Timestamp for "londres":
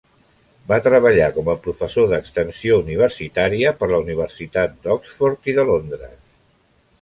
5.73-6.19